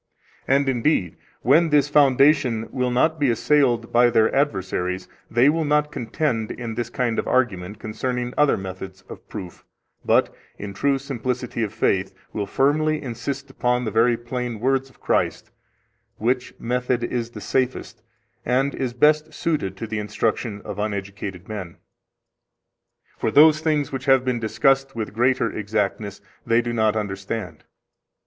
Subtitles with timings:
[0.47, 5.91] And indeed, when this foundation will not be assailed by their adversaries, they will not
[5.91, 9.63] contend in this kind of argument concerning other methods of proof,
[10.03, 14.99] but, in true simplicity of faith, will firmly insist upon the very plain words of
[14.99, 15.51] Christ,
[16.17, 18.01] which method is the safest,
[18.43, 21.77] and is best suited to the instruction of uneducated men;
[23.19, 27.65] for those things which have been discussed with greater exactness they do not understand.